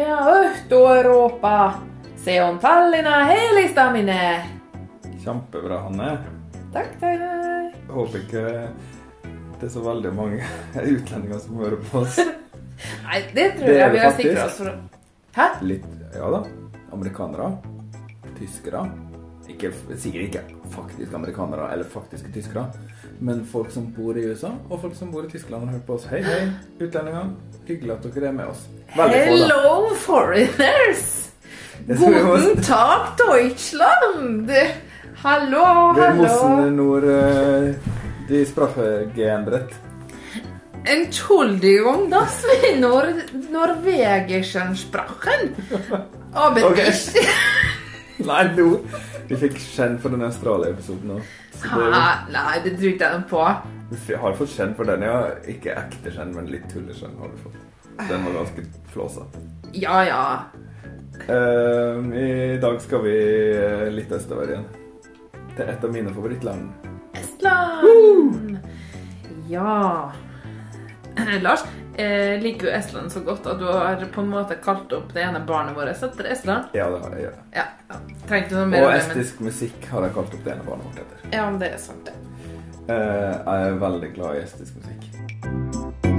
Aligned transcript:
Hea 0.00 0.16
õhtu, 0.16 0.76
Euroopa! 0.88 1.74
Se 2.16 2.38
on 2.40 2.56
Tallinna 2.58 3.18
helistamine! 3.28 4.20
Kjempebra, 5.20 5.82
Hanne. 5.84 6.06
Takk, 6.72 6.94
takk. 7.02 7.74
Håper 7.92 8.22
ikke 8.22 8.44
det 9.60 9.66
er 9.66 9.72
så 9.74 9.82
veldig 9.84 10.12
mange 10.16 10.38
utlendinger 10.94 11.42
som 11.44 11.60
hører 11.60 11.84
på 11.90 12.00
oss. 12.00 12.16
Nei, 13.10 13.20
det 13.36 13.44
tror 13.58 13.68
Det 13.68 13.76
jeg 13.76 13.92
vi 13.92 14.00
har 14.00 14.16
sikra 14.16 14.46
oss 14.46 14.56
for. 14.62 14.72
Hæ? 15.36 15.48
Litt, 15.68 15.84
ja 16.16 16.32
da. 16.32 16.40
Amerikanere. 16.96 17.50
Tyskere. 18.38 18.86
Ikke, 19.52 19.74
sikkert 20.00 20.30
ikke 20.30 20.46
faktisk 20.72 21.12
amerikanere 21.20 21.68
eller 21.74 21.92
faktiske 21.92 22.32
tyskere, 22.32 22.70
men 23.20 23.44
folk 23.52 23.70
som 23.72 23.86
bor 23.96 24.16
i 24.16 24.24
USA, 24.30 24.50
og 24.70 24.80
folk 24.82 24.94
som 24.96 25.10
bor 25.12 25.24
i 25.26 25.30
Tyskland 25.30 25.64
har 25.66 25.74
hører 25.74 25.86
på 25.86 25.94
oss. 25.98 26.06
Hei, 26.10 26.22
hei, 26.24 26.42
utlendinger. 26.80 27.32
Hyggelig 27.68 27.92
at 27.98 28.06
dere 28.14 28.28
er 28.30 28.32
med 28.32 28.46
oss. 28.50 28.62
Veldig 28.96 29.18
få. 29.20 29.34
Hello, 29.34 29.74
foreigners! 29.94 31.02
Det 31.86 31.96
jeg 32.00 32.24
også. 32.24 32.48
Guten 32.48 32.62
Tag, 32.62 33.12
Deutschland! 33.20 34.50
Hallo, 35.22 35.94
Wir 35.96 36.14
müssen 36.14 36.56
hallo. 36.56 36.70
nur 36.70 37.04
äh, 37.04 37.74
die 38.28 38.44
Sprache 38.46 39.06
geändert. 39.14 39.70
Entschuldigung, 40.84 42.10
dass 42.10 42.42
wir 42.42 42.76
nor 42.80 43.04
norwegischen 43.52 44.74
sprachen. 44.76 45.54
Aber 46.32 46.64
Okay. 46.70 46.88
ich... 46.88 47.12
Nei, 48.26 48.44
nå. 48.56 48.80
Vi 49.30 49.36
fikk 49.38 49.60
skjenn 49.62 49.92
for 50.02 50.10
den 50.10 50.24
Australia-episoden 50.26 51.12
òg. 51.14 51.26
Nei, 52.34 52.54
det 52.64 52.72
tror 52.80 52.88
ikke 52.88 53.10
jeg 53.12 53.26
på. 53.30 53.42
Vi 54.08 54.16
har 54.18 54.34
fått 54.34 54.50
skjenn 54.56 54.72
for 54.74 54.90
den, 54.90 55.04
ja. 55.06 55.20
Ikke 55.52 55.76
ekte 55.78 56.10
skjenn, 56.10 56.32
men 56.34 56.50
litt 56.50 56.66
tulleskjenn 56.72 57.14
har 57.20 57.30
vi 57.30 57.44
fått. 57.44 57.60
Den 58.08 58.24
var 58.26 58.40
ganske 58.40 58.64
flåsa. 58.90 59.28
Ja, 59.78 60.00
ja. 60.08 60.24
Ehm, 61.30 62.10
I 62.12 62.58
dag 62.58 62.80
skal 62.82 63.04
vi 63.06 63.14
eh, 63.54 63.86
litt 63.94 64.10
østover 64.18 64.50
igjen. 64.50 64.66
Til 65.54 65.66
et 65.68 65.84
av 65.86 65.94
mine 65.94 66.14
favorittland. 66.14 66.88
Estland! 67.20 68.58
Ja 69.50 70.10
Lars, 71.44 71.62
jeg 71.98 72.38
liker 72.42 72.70
jo 72.70 72.74
Estland 72.74 73.10
så 73.12 73.22
godt 73.26 73.46
at 73.50 73.58
du 73.62 73.66
har 73.66 74.02
på 74.14 74.22
en 74.24 74.30
måte 74.32 74.58
kalt 74.62 74.90
opp 74.94 75.10
det 75.14 75.22
ene 75.26 75.42
barnet 75.46 75.76
vårt 75.78 75.90
etter 75.94 76.30
Estland? 76.34 76.74
Ja, 76.74 76.90
det 76.90 77.02
har 77.04 77.18
jeg. 77.18 77.30
Ja. 77.30 77.62
Ja. 77.62 77.68
Ja. 78.30 78.36
Trengte 78.36 78.54
noe 78.54 78.66
mer 78.66 78.82
Og 78.82 78.86
om 78.86 78.92
det, 78.94 79.06
men- 79.08 79.16
estisk 79.16 79.40
musikk 79.40 79.84
har 79.90 80.02
jeg 80.06 80.12
kalt 80.14 80.34
opp 80.34 80.44
det 80.44 80.52
ene 80.52 80.62
barnet 80.66 80.84
vårt 80.86 80.98
etter. 81.04 81.28
Ja, 81.32 81.50
men 81.50 81.58
det 81.60 81.72
er 81.74 81.78
sant, 81.78 82.04
det. 82.06 82.14
Eh, 82.88 82.96
jeg 82.96 83.66
er 83.68 83.78
veldig 83.78 84.14
glad 84.14 84.36
i 84.36 84.44
estisk 84.44 84.74
musikk. 84.76 86.10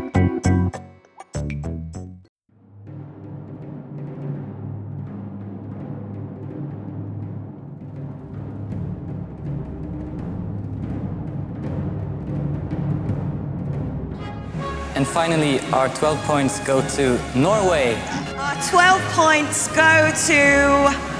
And 14.95 15.07
finally, 15.07 15.59
our 15.71 15.87
12 15.89 16.17
points 16.23 16.59
go 16.59 16.81
to 16.95 17.19
Norway. 17.35 17.95
Our 18.37 18.55
12 18.69 19.01
points 19.13 19.67
go 19.69 20.11
to 20.27 21.10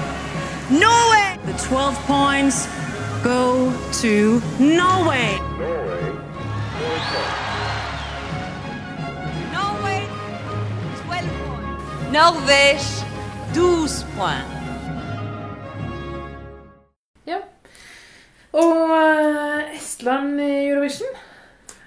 Norway. 0.72 1.36
The 1.44 1.52
12 1.68 1.98
points 2.06 2.66
go 3.22 3.70
to 4.00 4.40
Norway. 4.58 5.36
Norway, 9.52 10.00
12 11.04 11.04
points. 11.08 11.32
Norvège, 12.12 13.04
12 13.52 14.06
points. 14.16 14.48
Ja. 17.26 17.42
Og 18.52 18.96
eh, 18.96 19.76
Estland 19.76 20.40
i 20.40 20.68
Eurovision? 20.70 21.12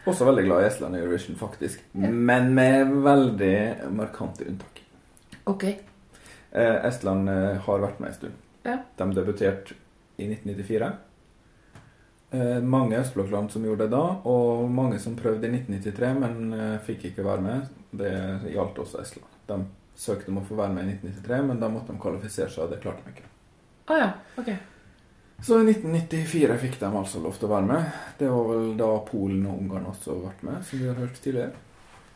Også 0.05 0.29
veldig 0.29 0.45
glad 0.45 0.61
i 0.61 0.69
Estland 0.69 0.95
i 0.95 1.01
Eurovision, 1.01 1.35
faktisk. 1.41 1.81
Men 1.97 2.53
med 2.53 2.93
veldig 3.01 3.57
markante 3.89 4.45
unntak. 4.45 4.83
Ok. 5.45 5.63
Eh, 6.53 6.75
Estland 6.85 7.29
eh, 7.29 7.55
har 7.65 7.87
vært 7.89 7.99
med 7.99 8.13
en 8.13 8.19
stund. 8.21 8.41
Ja. 8.65 8.79
De 8.97 9.09
debuterte 9.13 9.77
i 10.17 10.27
1994. 10.27 10.91
Eh, 12.35 12.61
mange 12.61 12.99
østblokkland 12.99 13.51
som 13.51 13.65
gjorde 13.65 13.85
det 13.85 13.93
da, 13.93 14.03
og 14.25 14.69
mange 14.71 14.99
som 14.99 15.15
prøvde 15.15 15.47
i 15.47 15.53
1993, 15.53 16.13
men 16.19 16.53
eh, 16.57 16.77
fikk 16.83 17.09
ikke 17.11 17.25
være 17.25 17.45
med. 17.45 17.73
Det 17.95 18.13
gjaldt 18.51 18.81
også 18.81 19.01
Estland. 19.03 19.35
De 19.47 19.59
søkte 19.95 20.33
om 20.33 20.41
å 20.41 20.47
få 20.47 20.57
være 20.57 20.73
med 20.75 20.89
i 20.89 20.95
1993, 20.97 21.43
men 21.47 21.61
da 21.61 21.69
måtte 21.71 21.93
de 21.93 22.01
kvalifisere 22.01 22.49
seg, 22.51 22.65
og 22.65 22.73
det 22.73 22.81
klarte 22.83 23.05
de 23.05 23.13
ikke. 23.13 23.29
Ah, 23.85 24.01
ja. 24.01 24.09
Ok. 24.41 24.49
Så 25.45 25.59
i 25.61 25.67
1994 25.69 26.57
fikk 26.63 26.79
de 26.81 26.89
altså 26.89 27.21
lov 27.21 27.37
til 27.37 27.47
å 27.47 27.53
være 27.53 27.69
med. 27.69 28.01
Det 28.19 28.31
var 28.31 28.49
vel 28.49 28.73
da 28.79 28.89
Polen 29.05 29.45
og 29.45 29.61
Ungarn 29.61 29.89
også 29.91 30.17
ble 30.23 30.33
med, 30.49 30.65
som 30.65 30.81
vi 30.81 30.89
har 30.89 30.97
hørt 30.99 31.21
tidligere. 31.21 31.64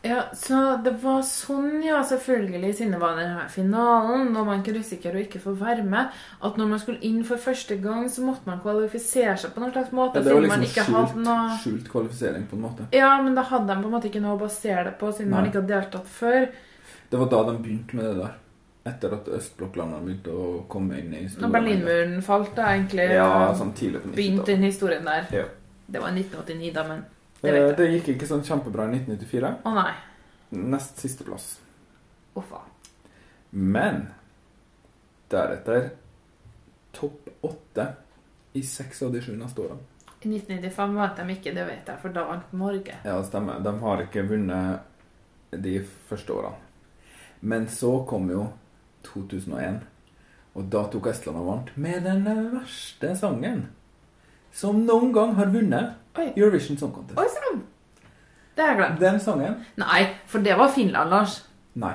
Ja, 0.02 0.22
Så 0.32 0.56
det 0.84 0.94
var 1.02 1.20
sånn, 1.28 1.82
ja, 1.84 1.98
selvfølgelig, 2.08 2.70
siden 2.78 2.94
det 2.96 3.00
var 3.02 3.18
denne 3.18 3.42
finalen, 3.52 4.30
og 4.32 4.46
man 4.48 4.62
kunne 4.64 4.80
risikere 4.80 5.18
å 5.18 5.24
ikke 5.26 5.42
få 5.42 5.52
være 5.60 5.84
med, 5.84 6.08
at 6.40 6.56
når 6.56 6.70
man 6.70 6.80
skulle 6.80 7.02
inn 7.04 7.18
for 7.28 7.36
første 7.36 7.76
gang, 7.82 8.06
så 8.08 8.24
måtte 8.24 8.48
man 8.48 8.62
kvalifisere 8.64 9.36
seg 9.42 9.52
på 9.52 9.60
noen 9.60 9.74
slags 9.74 9.92
måte. 9.92 10.22
Ja, 10.22 10.30
det 10.30 10.38
var 10.48 10.64
liksom 10.64 10.88
skjult, 10.88 11.20
noe... 11.26 11.58
skjult 11.60 11.90
kvalifisering 11.92 12.48
på 12.48 12.56
en 12.56 12.64
måte. 12.64 12.88
Ja, 12.96 13.12
men 13.22 13.36
da 13.36 13.44
hadde 13.50 13.68
de 13.74 13.76
på 13.84 13.90
en 13.90 13.96
måte 13.98 14.08
ikke 14.08 14.24
noe 14.24 14.38
å 14.38 14.40
basere 14.40 14.86
det 14.88 14.96
på, 15.02 15.12
siden 15.12 15.34
man 15.36 15.50
ikke 15.50 15.60
hadde 15.60 15.74
deltatt 15.76 16.08
før. 16.16 16.48
Det 17.10 17.20
var 17.20 17.28
da 17.36 17.44
de 17.50 17.58
begynte 17.60 18.00
med 18.00 18.08
det 18.08 18.16
der. 18.22 18.36
Etter 18.88 19.12
at 19.12 19.26
østblokklandene 19.36 20.00
begynte 20.06 20.32
å 20.32 20.50
komme 20.72 20.96
inn 20.96 21.12
i 21.12 21.26
historien. 21.26 21.44
Når 21.44 21.56
Berlinmuren 21.58 22.22
falt, 22.24 22.54
da, 22.56 22.70
egentlig, 22.72 23.10
Ja, 23.12 23.52
sånn 23.52 23.74
tidlig 23.76 24.00
på 24.06 24.14
begynte 24.16 24.46
90-tallet. 24.48 24.54
den 24.56 24.62
historien 24.70 25.04
der. 25.12 25.26
Ja. 25.42 25.48
Det 25.90 26.00
var 26.00 26.14
1989, 26.16 26.70
da, 26.72 26.84
men 26.88 27.02
det 27.40 27.50
Eh. 27.50 27.76
Det 27.76 27.88
gikk 27.90 28.08
ikke 28.14 28.26
sånn 28.26 28.44
kjempebra 28.44 28.88
i 28.88 28.98
1994. 28.98 29.54
Å 29.64 29.74
nei. 29.74 29.92
Nest 30.50 30.98
siste 30.98 31.24
plass. 31.24 31.60
Uff. 32.36 32.52
Men 33.50 34.06
deretter 35.30 35.90
topp 36.92 37.28
åtte 37.46 37.86
i 38.52 38.62
seks 38.62 39.02
av 39.02 39.12
de 39.12 39.22
sju 39.22 39.36
neste 39.36 39.62
årene. 39.62 39.86
I 40.20 40.28
1995 40.28 40.96
vant 40.96 41.16
de 41.16 41.32
ikke, 41.32 41.54
det 41.54 41.64
vet 41.64 41.86
jeg, 41.88 41.98
for 42.02 42.12
da 42.12 42.26
vant 42.28 42.52
Norge. 42.52 42.98
Ja, 43.04 43.16
det 43.16 43.28
stemmer. 43.30 43.60
De 43.64 43.72
har 43.80 44.02
ikke 44.04 44.26
vunnet 44.28 44.80
de 45.50 45.78
første 46.08 46.34
årene. 46.34 46.58
Men 47.40 47.68
så 47.72 47.94
kom 48.08 48.28
jo 48.30 48.50
2001, 49.06 49.80
og 50.54 50.66
da 50.68 50.82
tok 50.92 51.06
Estland 51.08 51.40
og 51.40 51.46
vant 51.46 51.70
med 51.80 52.04
den 52.04 52.26
verste 52.52 53.14
sangen 53.16 53.68
som 54.52 54.84
noen 54.86 55.12
gang 55.14 55.34
har 55.38 55.50
vunnet 55.52 56.18
Oi. 56.18 56.30
Eurovision 56.36 56.78
Song 56.78 56.92
Contest. 56.94 57.18
Oi 57.18 57.26
sann! 57.30 57.60
Det 58.56 58.64
har 58.64 58.72
jeg 58.74 58.80
glemt. 58.80 59.00
Den 59.00 59.20
sangen 59.22 59.60
Nei, 59.80 60.00
for 60.28 60.42
det 60.44 60.56
var 60.58 60.72
Finland, 60.74 61.10
Lars. 61.10 61.36
Nei. 61.80 61.94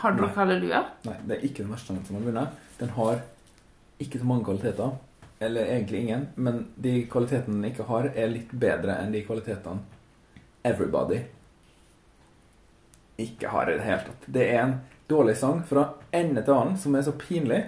Har 0.00 0.16
dere 0.16 0.26
Nei. 0.26 0.34
halleluja? 0.34 0.80
Nei, 1.06 1.16
det 1.28 1.36
er 1.36 1.44
ikke 1.46 1.62
den 1.62 1.74
verste 1.74 1.92
sangen 1.92 2.06
som 2.08 2.16
har 2.18 2.24
vunnet. 2.26 2.56
Den 2.80 2.94
har 2.96 3.20
ikke 4.02 4.18
så 4.18 4.26
mange 4.26 4.46
kvaliteter. 4.48 4.96
Eller 5.40 5.68
egentlig 5.70 6.00
ingen. 6.02 6.28
Men 6.34 6.64
de 6.76 6.94
kvalitetene 7.10 7.60
den 7.60 7.70
ikke 7.70 7.86
har, 7.86 8.10
er 8.16 8.32
litt 8.32 8.50
bedre 8.58 8.96
enn 9.02 9.12
de 9.14 9.22
kvalitetene 9.26 9.84
Everybody 10.66 11.20
ikke 13.18 13.50
har 13.50 13.70
i 13.70 13.76
det 13.78 13.84
hele 13.86 14.04
tatt. 14.06 14.26
Det 14.26 14.44
er 14.50 14.60
en 14.62 14.74
dårlig 15.10 15.36
sang 15.38 15.62
fra 15.66 15.84
ende 16.14 16.42
til 16.46 16.54
annen 16.54 16.78
som 16.78 16.94
er 16.94 17.06
så 17.06 17.14
pinlig 17.18 17.60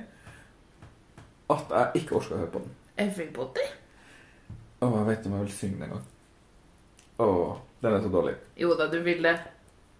at 1.51 1.73
jeg 1.75 2.03
ikke 2.03 2.19
orker 2.21 2.37
å 2.37 2.41
høre 2.43 2.53
på 2.53 2.63
den. 2.63 2.75
Everybody? 3.07 3.65
Å, 4.81 4.87
jeg 4.97 5.07
vet 5.11 5.27
om 5.29 5.33
jeg 5.37 5.45
vil 5.47 5.53
synge 5.59 5.79
den 5.81 5.83
en 5.89 5.91
gang. 5.97 6.05
Å, 7.21 7.27
den 7.85 7.95
er 7.97 8.05
så 8.05 8.11
dårlig. 8.13 8.35
Jo 8.61 8.75
da, 8.79 8.87
du 8.93 8.99
vil 9.05 9.21
det. 9.27 9.35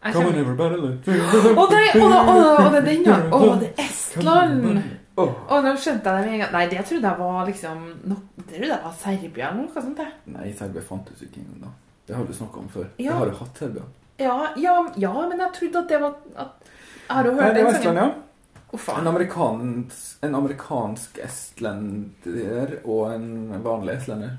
Jeg 0.01 0.15
Come 0.15 0.31
on, 0.31 0.33
kjenner- 0.33 0.41
everybody, 0.41 0.77
let's 0.81 1.59
Å, 1.61 1.65
nei, 1.69 1.83
å, 2.01 2.07
å, 2.09 2.39
å, 2.41 2.71
det 2.73 2.79
er 2.81 2.87
den, 2.87 3.03
ja. 3.05 3.19
Å, 3.37 3.41
det 3.61 3.69
er 3.75 3.83
Estland. 3.85 4.81
Åh. 5.21 5.35
Å, 5.53 5.59
nå 5.67 5.75
skjønte 5.77 6.15
jeg 6.15 6.25
det 6.25 6.31
med 6.31 6.33
en 6.39 6.41
gang. 6.47 6.53
Nei, 6.55 6.63
det 6.71 6.85
trodde 6.89 7.11
jeg 7.11 7.19
var 7.21 7.43
liksom 7.51 7.83
no, 8.09 8.17
Det 8.39 8.47
trodde 8.55 8.71
jeg 8.73 8.81
var 8.87 8.95
Serbia 9.03 9.51
eller 9.51 9.67
noe 9.67 9.85
sånt. 9.85 10.01
jeg. 10.01 10.15
Nei, 10.33 10.47
Serbia 10.57 10.85
fantes 10.87 11.21
ikke 11.27 11.43
engang 11.43 11.67
da. 11.67 11.73
Det 12.09 12.17
har 12.17 12.25
du 12.25 12.33
snakka 12.35 12.63
om 12.63 12.71
før. 12.73 12.87
Ja. 12.97 13.11
Det 13.13 13.19
har 13.19 13.29
du 13.35 13.37
hatt 13.43 13.61
Serbia. 13.61 13.85
Ja, 14.21 14.39
ja, 14.61 14.75
ja, 15.01 15.13
men 15.29 15.45
jeg 15.45 15.53
trodde 15.59 15.83
at 15.85 15.93
det 15.93 16.01
var 16.01 16.17
at, 16.47 16.73
Jeg 17.05 17.17
har 17.19 17.29
jo 17.29 17.35
Nei, 17.37 17.43
hørt 17.45 17.55
det 17.55 17.61
den 17.61 17.69
var 17.69 17.77
Estland, 17.77 18.01
sangen. 18.01 18.17
ja. 18.17 18.65
Å, 18.71 18.79
faen. 18.79 19.01
En, 19.03 19.11
amerikansk, 19.13 20.17
en 20.25 20.35
amerikansk 20.41 21.21
estlender 21.27 22.75
og 22.85 23.01
en 23.13 23.29
vanlig 23.65 23.97
estlender. 23.99 24.39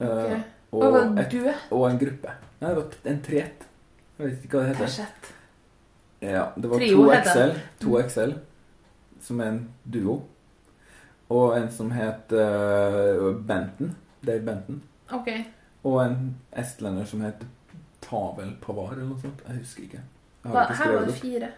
Eh, 0.00 0.06
Ok. 0.06 0.42
og, 0.72 0.82
Hva 0.92 1.02
et, 1.22 1.34
og 1.72 1.84
en 1.90 1.98
gruppe. 1.98 2.32
Nei, 2.60 2.68
det 2.68 2.76
var 2.76 3.10
en 3.12 3.20
tret. 3.22 3.66
Jeg 4.18 4.26
vet 4.26 4.44
ikke 4.44 4.58
hva 4.58 4.62
det 4.66 4.72
heter. 4.74 4.86
Tersett. 4.86 5.32
Ja, 6.24 6.44
det 6.56 6.70
var 6.70 6.78
Trio 6.80 6.96
to 7.04 7.10
heter 7.12 7.32
XL, 7.52 7.60
to 7.84 7.98
XL, 8.08 8.32
som 9.22 9.40
er 9.40 9.50
en 9.52 9.60
duo. 9.84 10.16
Og 11.30 11.56
en 11.58 11.70
som 11.70 11.90
het 11.90 12.32
uh, 12.32 13.32
Benton. 13.46 13.94
Dave 14.26 14.40
Benton. 14.46 14.82
Ok. 15.12 15.28
Og 15.84 16.00
en 16.04 16.36
estlender 16.52 17.04
som 17.06 17.20
het 17.26 17.44
Pavel 18.02 18.52
Pavar 18.62 18.92
eller 18.94 19.08
noe 19.10 19.20
sånt. 19.22 19.40
Jeg 19.48 19.58
husker 19.62 19.82
ikke. 19.86 20.02
Jeg 20.46 20.52
Hva, 20.52 20.62
ikke 20.66 20.76
her 20.82 20.92
var 20.96 21.06
det 21.08 21.14
fire. 21.20 21.48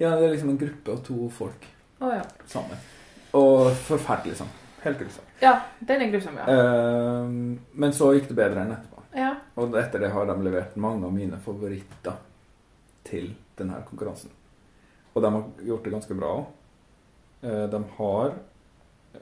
Ja, 0.00 0.10
det 0.16 0.24
er 0.28 0.32
liksom 0.32 0.50
en 0.54 0.58
gruppe 0.60 0.92
og 0.94 1.02
to 1.04 1.28
folk 1.30 1.66
Oh, 2.00 2.12
ja. 2.14 2.22
sammen. 2.46 2.78
Og 3.34 3.72
forferdelig 3.88 4.36
sang. 4.38 4.50
Helt 4.82 4.98
grusom. 5.00 5.24
Ja, 5.42 5.54
den 5.80 6.02
er 6.02 6.12
grusom, 6.12 6.38
ja. 6.38 6.46
Eh, 6.52 7.30
men 7.72 7.94
så 7.96 8.12
gikk 8.14 8.28
det 8.30 8.38
bedre 8.38 8.64
enn 8.64 8.74
etterpå. 8.76 9.04
Ja. 9.18 9.32
Og 9.58 9.74
etter 9.80 10.04
det 10.04 10.12
har 10.14 10.28
de 10.28 10.36
levert 10.44 10.76
mange 10.78 11.06
av 11.06 11.14
mine 11.14 11.40
favoritter 11.42 12.20
til 13.08 13.32
denne 13.58 13.80
konkurransen. 13.88 14.30
Og 15.14 15.24
de 15.24 15.32
har 15.34 15.48
gjort 15.66 15.84
det 15.86 15.94
ganske 15.96 16.14
bra 16.14 16.34
òg. 16.36 16.46
De 17.40 17.80
har 17.96 18.32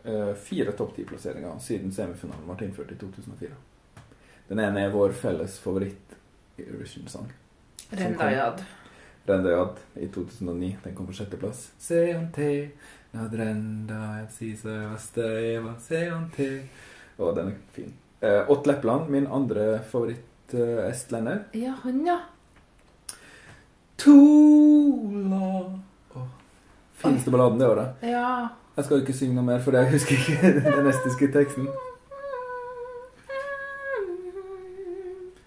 eh, 0.05 0.35
fire 0.35 0.73
topp 0.73 0.97
ti-plasseringer 0.97 1.59
siden 1.62 1.93
semifinalen 1.93 2.49
ble 2.49 2.69
innført 2.69 2.93
i 2.93 2.99
2004. 3.00 3.52
Den 4.49 4.62
ene 4.62 4.87
er 4.87 4.94
vår 4.94 5.14
felles 5.17 5.59
favoritt-Eurovision-sang. 5.62 7.32
Rendajad. 7.91 8.62
Rendajad 9.26 9.81
i 9.94 10.09
2009. 10.14 10.76
Den 10.85 10.94
kom 10.94 11.06
på 11.06 11.17
sjetteplass. 11.19 11.70
Seonte, 11.82 12.70
nad 13.16 13.34
Rendajad, 13.34 14.30
sisa 14.30 14.96
Steva, 14.98 15.74
Seante. 15.80 16.68
Og 17.18 17.36
den 17.36 17.48
er 17.48 17.54
fin. 17.72 17.92
Eh, 18.20 18.50
Ott 18.50 18.66
Lepland, 18.66 19.10
min 19.10 19.26
andre 19.26 19.80
favoritt-estlender. 19.90 21.38
Ja, 21.52 21.72
han, 21.82 22.06
ja. 22.06 22.18
Tola 23.96 25.72
oh, 26.14 26.28
Fineste 26.94 27.30
balladen 27.30 27.58
det 27.58 27.68
året. 27.68 27.88
Ja. 28.02 28.48
Jeg 28.76 28.84
skal 28.84 29.00
ikke 29.00 29.16
synge 29.16 29.34
noe 29.38 29.44
mer, 29.44 29.60
for 29.64 29.72
jeg 29.72 29.90
husker 29.94 30.18
ikke 30.20 30.52
den 30.76 30.90
estiske 30.92 31.32
teksten. 31.32 31.68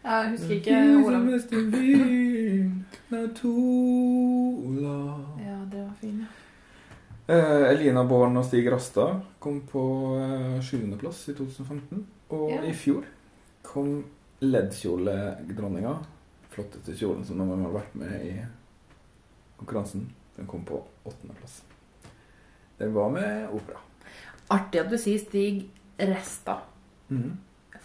Jeg 0.09 0.29
husker 0.33 0.55
ikke 0.57 0.81
ordene. 1.05 1.37
Ja, 5.45 5.57
det 5.71 5.85
var 5.85 5.93
fin, 6.01 6.19
ja. 6.25 6.38
Eh, 7.29 7.63
Elina 7.69 8.03
Born 8.09 8.37
og 8.41 8.45
Stig 8.47 8.65
Rastad 8.71 9.19
kom 9.43 9.59
på 9.69 9.81
eh, 10.17 10.55
sjuendeplass 10.65 11.27
i 11.29 11.35
2015. 11.37 12.05
Og 12.33 12.47
Ja. 12.51 12.61
i 12.65 12.73
fjor 12.73 13.03
kom 13.65 14.03
leddkjoledronninga, 14.41 15.93
flotteste 16.49 16.95
kjolen 16.97 17.25
som 17.25 17.37
noen 17.37 17.49
gang 17.53 17.65
har 17.67 17.75
vært 17.81 17.95
med 18.01 18.25
i 18.25 18.33
konkurransen, 19.59 20.07
den 20.37 20.47
kom 20.47 20.63
på 20.65 20.79
åttendeplass. 21.05 21.61
Den 22.79 22.93
var 22.93 23.09
med 23.11 23.49
opera. 23.53 23.77
Artig 24.49 24.79
at 24.81 24.89
du 24.89 24.97
sier 24.97 25.19
Stig 25.19 25.69
Resta. 25.99 26.61
Mhm. 27.09 27.37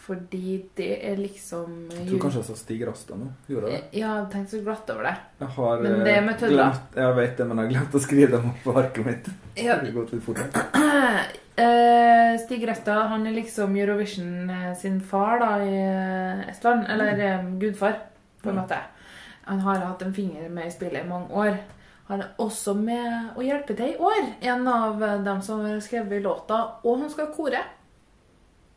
Fordi 0.05 0.59
det 0.77 0.91
er 1.09 1.17
liksom 1.17 1.87
Jeg 1.89 2.09
tror 2.11 2.19
kanskje 2.27 2.41
jeg 2.43 2.49
sa 2.51 2.57
Stig 2.59 2.83
Rasta 2.85 3.17
nå. 3.17 3.31
Gjorde 3.49 3.71
jeg 3.71 3.79
det? 3.81 4.01
Ja, 4.03 4.11
jeg 4.19 4.27
tenkte 4.35 4.53
så 4.53 4.61
glatt 4.67 4.91
over 4.93 5.09
det. 5.09 5.15
Jeg 5.41 5.49
har 5.57 5.85
Men 5.87 5.95
det 6.05 6.17
er 6.17 6.27
med 6.27 6.35
eh, 6.35 6.41
tødler. 6.43 6.59
glemt 6.59 6.99
Jeg 7.01 7.17
vet 7.21 7.39
det, 7.39 7.47
men 7.49 7.61
jeg 7.61 7.65
har 7.65 7.73
glemt 7.73 7.97
å 7.97 8.03
skrive 8.05 8.33
dem 8.35 8.51
opp 8.51 8.67
på 8.67 8.75
arket 8.83 9.09
mitt. 9.09 9.33
Ja. 9.65 9.79
Fort. 10.27 10.45
Eh, 11.55 12.33
Stig 12.43 12.65
Rasta 12.67 12.95
han 13.13 13.29
er 13.31 13.37
liksom 13.37 13.77
Eurovision 13.79 14.49
eh, 14.51 14.73
sin 14.75 14.97
far 14.99 15.39
da 15.39 15.51
i 15.63 15.77
eh, 15.79 16.49
Estland. 16.51 16.89
Eller 16.91 17.15
mm. 17.15 17.53
gudfar, 17.63 17.95
på 18.43 18.51
en 18.51 18.59
måte. 18.59 18.81
Han 19.45 19.61
har 19.63 19.85
hatt 19.85 20.03
en 20.03 20.15
finger 20.15 20.49
med 20.51 20.67
i 20.67 20.73
spillet 20.75 21.05
i 21.05 21.09
mange 21.09 21.31
år. 21.31 21.61
Han 22.09 22.21
er 22.21 22.35
også 22.43 22.75
med 22.77 23.39
å 23.39 23.45
hjelpe 23.45 23.77
til 23.79 23.95
i 23.95 24.01
år. 24.03 24.27
En 24.51 24.67
av 24.69 25.03
eh, 25.03 25.21
dem 25.25 25.41
som 25.47 25.63
har 25.65 25.79
skrevet 25.85 26.25
låta, 26.25 26.61
og 26.83 27.05
han 27.05 27.13
skal 27.13 27.31
kore. 27.37 27.63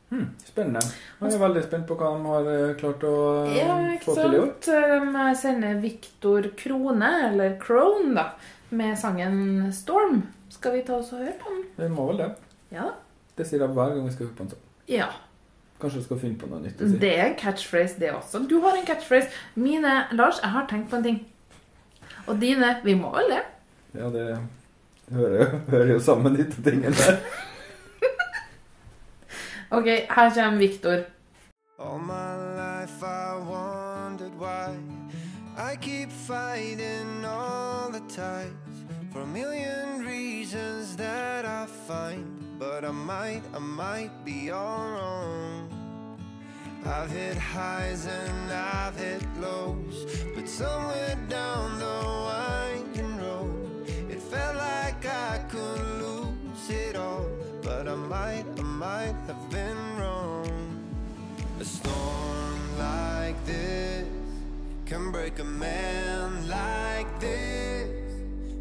Hmm, 0.10 0.30
spennende. 0.48 0.80
Jeg 1.20 1.34
er 1.36 1.42
veldig 1.42 1.62
spent 1.66 1.88
på 1.90 1.98
hva 2.00 2.14
de 2.16 2.30
har 2.32 2.46
eh, 2.54 2.76
klart 2.80 3.02
å 3.04 3.16
eh, 3.44 3.58
Ja, 3.58 3.74
få 4.06 4.16
til 4.16 4.38
i 4.38 4.40
år. 4.40 4.54
De 4.64 5.26
sender 5.36 5.82
Viktor 5.84 6.48
Krone, 6.60 7.10
eller 7.28 7.58
Krone, 7.60 8.14
da, 8.16 8.30
med 8.70 8.96
sangen 9.00 9.68
'Storm'. 9.72 10.22
Skal 10.50 10.78
vi 10.78 10.86
ta 10.88 10.96
oss 11.02 11.12
og 11.12 11.26
høre 11.26 11.36
på 11.42 11.52
den? 11.52 11.64
Vi 11.76 11.90
må 11.92 12.08
vel 12.08 12.22
det. 12.24 12.30
Ja. 12.72 12.92
Det 13.38 13.46
sier 13.48 13.66
jeg 13.66 13.76
hver 13.76 13.96
gang 13.96 14.06
vi 14.08 14.14
skal 14.16 14.30
høre 14.30 14.38
på 14.38 14.46
en 14.46 14.54
sang. 14.54 14.62
Ja. 14.88 15.10
Kanskje 15.82 16.00
du 16.00 16.06
skal 16.08 16.22
finne 16.22 16.40
på 16.42 16.48
noe 16.50 16.62
nytt 16.64 16.80
å 16.82 16.88
si. 16.88 17.00
Det 17.02 17.12
er 17.14 17.26
en 17.28 17.36
catchphrase, 17.38 18.00
det 18.02 18.14
også. 18.16 18.42
Du 18.50 18.56
har 18.64 18.80
en 18.80 18.88
catchphrase. 18.88 19.28
Mine, 19.60 19.98
Lars, 20.18 20.40
jeg 20.42 20.50
har 20.56 20.66
tenkt 20.72 20.90
på 20.90 20.98
en 20.98 21.04
ting. 21.06 21.20
Og 22.28 22.40
dine, 22.42 22.72
vi 22.84 22.96
må 22.98 23.12
vel 23.14 23.30
det? 23.36 23.44
Ja, 24.00 24.08
det 24.14 24.26
hører 25.14 25.38
jo, 25.44 25.60
hører 25.70 25.92
jo 25.94 26.00
sammen, 26.04 26.40
de 26.40 26.48
to 26.50 26.64
tingene 26.66 26.96
der. 26.96 27.20
Ok, 29.70 30.08
her 30.08 30.32
kommer 30.32 30.58
Viktor. 30.58 31.08
All 31.78 32.00
my 32.00 32.36
life 32.56 33.04
I 33.04 33.36
wondered 33.36 34.34
why 34.40 34.74
I 35.58 35.76
keep 35.76 36.10
fighting 36.10 37.26
all 37.26 37.90
the 37.92 38.00
times 38.08 38.86
for 39.12 39.22
a 39.24 39.28
million 39.28 40.06
reasons 40.06 40.96
that 40.96 41.44
I 41.46 41.66
find. 41.66 42.26
But 42.58 42.86
I 42.86 42.92
might, 42.92 43.42
I 43.54 43.60
might 43.60 44.24
be 44.24 44.52
all 44.52 44.90
wrong. 44.90 45.70
I've 46.86 47.12
hit 47.12 47.38
highs 47.38 48.06
and 48.06 48.52
I've 48.52 48.96
hit 48.96 49.22
lows, 49.42 50.06
but 50.34 50.48
somewhere 50.48 51.18
down 51.28 51.78
the 51.78 52.00
winding 52.06 52.67
might, 58.78 59.16
have 59.26 59.50
been 59.50 59.98
wrong. 59.98 60.48
A 61.60 61.66
storm 61.66 62.78
like 62.78 63.44
this 63.44 64.08
can 64.86 65.12
break 65.12 65.40
a 65.40 65.44
man 65.44 66.48
like 66.48 67.20
this. 67.20 67.90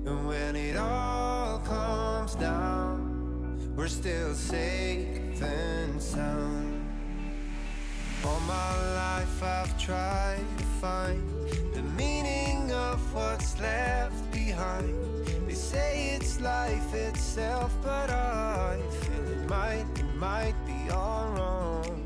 And 0.06 0.26
when 0.26 0.56
it 0.56 0.76
all 0.78 1.58
comes 1.58 2.34
down, 2.36 3.74
we're 3.76 3.88
still 3.88 4.32
safe 4.32 5.42
and 5.42 6.00
sound. 6.00 6.88
All 8.24 8.40
my 8.40 8.94
life 8.94 9.42
I've 9.42 9.78
tried 9.78 10.46
to 10.56 10.64
find 10.80 11.22
the 11.74 11.82
meaning 11.82 12.72
of 12.72 12.98
what's 13.14 13.60
left 13.60 14.32
behind. 14.32 14.96
They 15.46 15.54
say 15.54 16.16
it's 16.16 16.40
life 16.40 16.94
itself, 16.94 17.70
but 17.82 18.08
I 18.08 18.80
might, 20.18 20.54
be 20.66 20.90
all 20.90 21.28
wrong. 21.36 22.04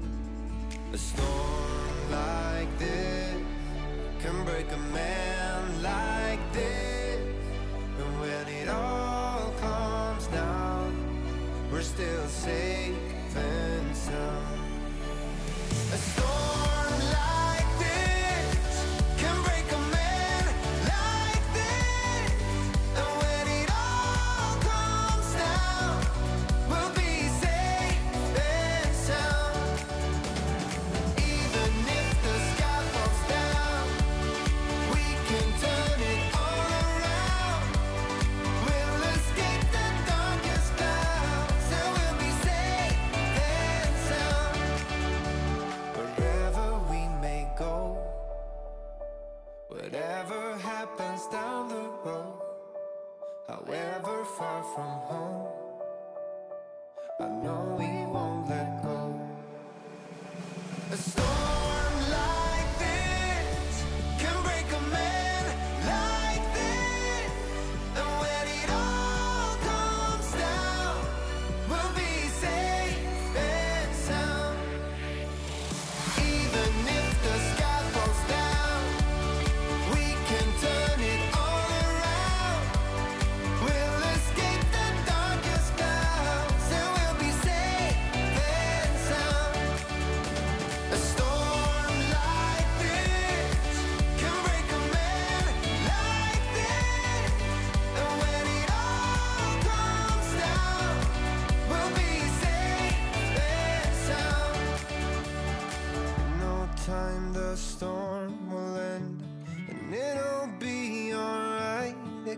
A 0.92 0.98
storm 0.98 2.10
like 2.10 2.78
this 2.78 3.36
can 4.20 4.44
break 4.44 4.66
a 4.72 4.76
man 4.92 5.82
like 5.82 6.52
this. 6.52 7.20
And 7.98 8.20
when 8.20 8.48
it 8.48 8.68
all 8.68 8.99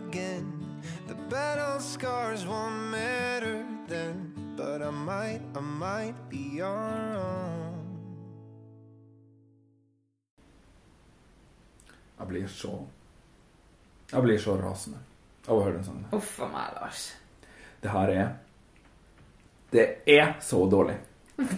again. 0.07 0.81
The 1.07 1.15
battle 1.29 1.79
scars 1.79 2.45
won't 2.45 2.91
matter 2.91 3.65
then, 3.87 4.33
but 4.55 4.81
I 4.81 4.91
might, 4.91 5.41
I 5.55 5.59
might 5.59 6.15
be 6.29 6.57
your 6.57 7.17
own. 7.17 7.73
Jeg 12.19 12.27
blir 12.27 12.47
så 12.47 12.85
Jeg 14.11 14.23
blir 14.23 14.37
så 14.39 14.53
rasende 14.57 14.99
av 15.47 15.57
å 15.57 15.63
høre 15.63 15.79
den 15.79 15.85
sangen. 15.85 16.05
Uff 16.13 16.37
a 16.39 16.47
meg, 16.47 16.75
Lars. 16.77 17.09
Det 17.81 17.91
her 17.91 18.09
er 18.13 18.29
Det 19.73 19.87
er 20.07 20.35
så 20.39 20.61
dårlig. 20.69 20.95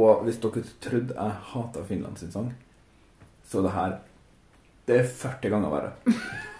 Og 0.00 0.24
hvis 0.24 0.40
dere 0.42 0.64
trodde 0.80 1.14
jeg 1.14 1.36
hata 1.52 1.84
Finland 1.84 2.16
sin 2.18 2.32
sang, 2.32 2.50
så 3.46 3.62
det 3.62 3.70
her 3.70 4.00
Det 4.86 4.98
er 4.98 5.06
40 5.06 5.50
ganger 5.50 5.70
verre. 5.70 5.92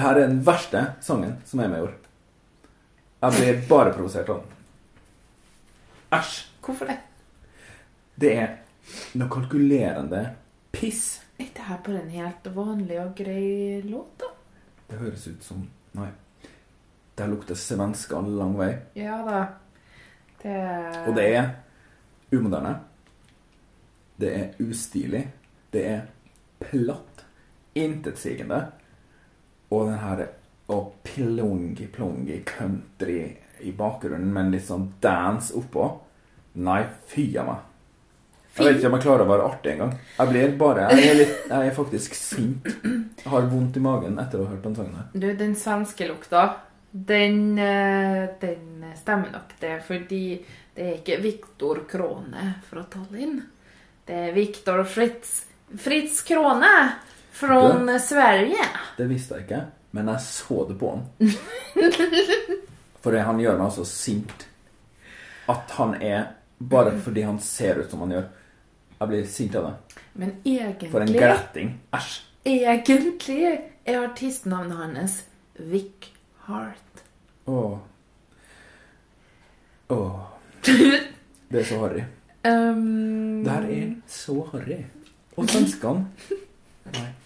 Det 0.00 0.06
her 0.06 0.16
er 0.16 0.30
den 0.30 0.38
verste 0.40 0.80
sangen 1.04 1.34
som 1.44 1.60
er 1.60 1.68
med 1.68 1.82
i 1.82 1.84
år. 1.84 1.90
Jeg 3.20 3.34
blir 3.34 3.58
bare 3.68 3.90
provosert 3.92 4.30
av 4.32 4.38
den. 4.40 4.54
Æsj. 6.16 6.38
Hvorfor 6.64 6.88
det? 6.88 6.96
Det 8.16 8.30
er 8.32 8.54
noe 9.20 9.28
kalkulerende 9.28 10.22
piss. 10.72 11.20
Er 11.36 11.50
ikke 11.50 11.68
her 11.68 11.84
bare 11.84 12.00
en 12.00 12.16
helt 12.16 12.48
vanlig 12.56 12.96
og 13.02 13.12
grei 13.20 13.82
låt, 13.90 14.24
da? 14.24 14.32
Det 14.88 15.02
høres 15.02 15.28
ut 15.28 15.44
som 15.50 15.68
Nei. 16.00 16.08
Det 17.20 17.28
lukter 17.28 17.60
svensk 17.60 18.16
en 18.16 18.32
lang 18.40 18.56
vei. 18.56 18.72
Ja 18.96 19.20
da. 19.28 19.44
Det 20.40 20.58
Og 21.10 21.12
det 21.20 21.30
er 21.34 21.52
umoderne. 22.32 22.78
Det 24.16 24.32
er 24.32 24.64
ustilig. 24.64 25.26
Det 25.76 25.88
er 25.92 26.06
platt. 26.70 27.26
Intetsigende. 27.76 28.70
Og 29.70 29.86
den 29.86 29.98
her 30.02 30.26
og 30.70 30.92
plongi-plongi 31.06 32.42
country 32.46 33.24
i 33.60 33.72
bakgrunnen, 33.76 34.30
men 34.32 34.52
litt 34.54 34.66
sånn 34.68 34.86
dance 35.02 35.54
oppå. 35.58 35.88
Nei, 36.62 36.84
fy 37.10 37.26
a 37.38 37.44
meg. 37.46 37.66
Jeg 38.50 38.66
vet 38.66 38.80
ikke 38.80 38.88
om 38.90 38.96
jeg 38.96 39.04
klarer 39.04 39.24
å 39.24 39.30
være 39.30 39.44
artig 39.46 39.72
engang. 39.72 39.92
Jeg 40.16 40.30
blir 40.32 40.54
bare 40.58 40.88
Jeg 40.90 41.04
er, 41.06 41.18
litt, 41.20 41.36
jeg 41.52 41.68
er 41.68 41.76
faktisk 41.76 42.16
sint. 42.18 42.66
Jeg 43.20 43.30
har 43.30 43.46
vondt 43.52 43.78
i 43.78 43.82
magen 43.84 44.18
etter 44.18 44.40
å 44.40 44.46
ha 44.46 44.54
hørt 44.54 44.66
den 44.66 44.74
sangen 44.78 44.96
her. 44.98 45.06
Du, 45.14 45.28
den 45.38 45.54
svenske 45.58 46.08
lukta, 46.08 46.42
den, 46.90 47.58
eh, 47.62 48.24
den 48.42 48.88
stemmer 48.98 49.30
nok 49.36 49.54
det, 49.62 49.76
fordi 49.86 50.24
det 50.74 50.86
er 50.86 50.98
ikke 50.98 51.20
Viktor 51.22 51.84
Krone 51.90 52.48
fra 52.66 52.82
Tallinn. 52.90 53.38
Det 54.06 54.18
er 54.26 54.34
Viktor 54.34 54.82
Fritz, 54.88 55.44
Fritz 55.78 56.18
Krone 56.26 56.74
Du? 57.32 57.98
Sverige. 57.98 58.66
Det 58.96 59.06
visste 59.08 59.34
jeg 59.38 59.46
ikke, 59.46 59.60
men 59.96 60.08
jeg 60.12 60.20
så 60.20 60.64
det 60.68 60.76
på 60.80 60.90
han. 60.94 61.06
For 63.00 63.16
han 63.16 63.40
gjør 63.40 63.58
meg 63.60 63.72
så 63.72 63.84
sint 63.88 64.46
at 65.50 65.72
han 65.78 65.96
er 66.02 66.28
Bare 66.60 66.92
fordi 67.00 67.22
han 67.24 67.38
ser 67.40 67.78
ut 67.80 67.90
som 67.90 68.02
han 68.04 68.10
gjør. 68.12 68.24
Jeg 69.00 69.08
blir 69.08 69.28
sint 69.32 69.54
av 69.56 69.64
det. 69.64 70.00
Men 70.12 70.34
egentlig 70.44 70.90
For 70.92 71.00
en 71.00 71.08
egentlig, 71.08 71.22
gretting. 71.22 71.70
Æsj. 71.96 72.18
egentlig 72.44 73.60
er 73.88 73.96
artistnavnet 74.02 74.76
hans 74.76 75.14
Vic 75.56 76.10
Hart. 76.44 77.00
Åh. 77.48 77.78
Åh. 79.88 80.20
Det 81.48 81.60
er 81.62 81.64
så 81.64 81.80
harry. 81.80 82.04
Um, 82.44 83.40
Det 83.44 83.52
her 83.52 83.62
er 83.62 83.94
så 84.06 84.36
harry. 84.52 84.84
Og 85.36 85.48
svenskene 85.48 86.06
Nei. 86.92 87.08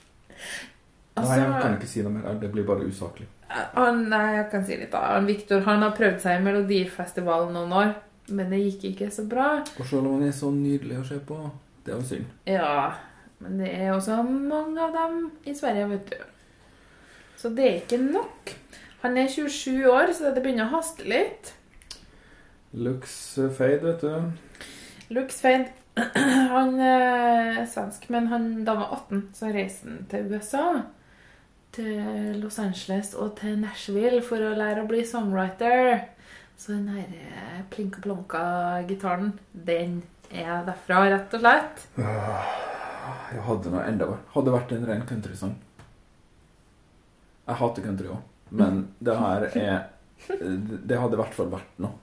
Nei, 1.17 1.25
jeg 1.39 1.47
Altså- 1.47 1.63
kan 1.63 1.77
ikke 1.79 1.87
si 1.87 2.03
noe 2.03 2.11
mer. 2.13 2.35
Det 2.41 2.51
blir 2.53 2.65
bare 2.67 2.87
usaklig. 2.89 3.27
Han, 3.75 4.09
nei, 4.11 4.35
jeg 4.37 4.51
kan 4.51 4.65
si 4.67 4.77
litt 4.77 4.91
da. 4.91 5.21
Viktor 5.21 5.61
han 5.61 5.83
har 5.83 5.93
prøvd 5.95 6.21
seg 6.21 6.41
i 6.41 6.43
Melodifestivalen 6.43 7.53
noen 7.55 7.73
år, 7.73 7.95
men 8.31 8.51
det 8.51 8.59
gikk 8.65 8.85
ikke 8.95 9.11
så 9.13 9.29
bra. 9.29 9.63
Og 9.79 9.87
selv 9.87 10.07
om 10.09 10.19
han 10.19 10.29
er 10.29 10.33
så 10.33 10.51
nydelig 10.51 10.99
å 10.99 11.07
se 11.07 11.19
på, 11.21 11.39
det 11.85 11.95
er 11.95 11.99
jo 12.01 12.09
synd. 12.09 12.27
Ja, 12.47 12.95
men 13.41 13.59
det 13.59 13.69
er 13.79 13.93
også 13.93 14.23
mange 14.27 14.79
av 14.81 14.93
dem 14.93 15.31
i 15.47 15.55
Sverige, 15.55 15.89
vet 15.89 16.11
du. 16.11 16.17
Så 17.37 17.55
det 17.55 17.65
er 17.69 17.81
ikke 17.83 18.01
nok. 18.13 18.55
Han 19.03 19.19
er 19.19 19.29
27 19.29 19.85
år, 19.87 20.13
så 20.17 20.35
det 20.35 20.43
begynner 20.43 20.65
å 20.67 20.75
haste 20.81 21.05
litt. 21.05 21.53
Looks 22.75 23.39
fade, 23.57 23.83
vet 23.85 24.01
du. 24.01 24.33
Looks 25.15 25.41
Fade, 25.41 25.69
han 25.95 26.81
eh, 26.81 27.61
er 27.61 27.67
svensk, 27.71 28.09
men 28.11 28.27
han, 28.33 28.49
da 28.67 28.75
var 28.81 28.97
18, 28.97 29.23
så 29.37 29.51
reiste 29.55 29.89
han 29.89 30.01
til 30.11 30.33
USA. 30.33 30.67
Til 31.75 32.39
Los 32.39 32.59
Angeles 32.63 33.15
og 33.19 33.37
til 33.41 33.57
Nashville 33.63 34.23
for 34.23 34.43
å 34.43 34.55
lære 34.59 34.83
å 34.83 34.91
bli 34.91 35.05
songwriter. 35.07 36.09
Så 36.59 36.75
den 36.75 36.89
her 36.95 37.15
eh, 37.19 37.63
plinka-plonka-gitaren, 37.71 39.33
den 39.53 40.01
er 40.31 40.67
derfra, 40.67 41.05
rett 41.11 41.35
og 41.35 41.43
slett. 41.43 41.87
Jeg 41.99 43.47
hadde 43.47 43.73
noe 43.73 43.87
enda 43.87 44.09
verre. 44.09 44.27
Hadde 44.35 44.55
vært 44.55 44.75
en 44.75 44.87
ren 44.89 45.07
countrysang. 45.09 45.55
Jeg 47.45 47.61
hater 47.61 47.85
country 47.85 48.09
òg, 48.09 48.23
men 48.57 48.87
det 49.05 49.19
her 49.21 49.45
er 49.51 49.91
Det 50.25 50.97
hadde 50.97 51.17
i 51.19 51.21
hvert 51.21 51.35
fall 51.37 51.51
vært 51.53 51.81
noe. 51.83 51.99